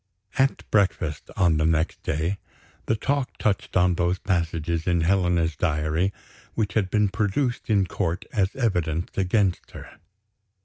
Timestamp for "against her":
9.15-9.99